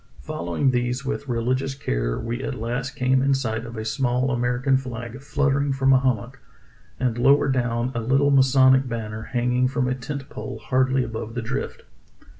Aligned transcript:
Following 0.23 0.71
these 0.71 1.05
with 1.05 1.27
religious 1.29 1.75
care, 1.75 2.17
we 2.17 2.43
at 2.43 2.55
last 2.59 2.95
came 2.95 3.21
in 3.21 3.35
sight 3.35 3.65
of 3.67 3.77
a 3.77 3.85
small 3.85 4.35
Amer 4.35 4.59
ican 4.59 4.79
flag 4.79 5.21
fluttering 5.21 5.71
from 5.73 5.93
a 5.93 5.99
hummock, 5.99 6.39
and 6.99 7.19
lower 7.19 7.47
down 7.47 7.91
a 7.93 8.01
little 8.01 8.31
masonic 8.31 8.87
banner 8.89 9.21
hanging 9.21 9.67
from 9.67 9.87
a 9.87 9.93
tent 9.93 10.27
pole 10.27 10.57
hardly 10.57 11.03
above 11.03 11.35
the 11.35 11.41
drift. 11.43 11.83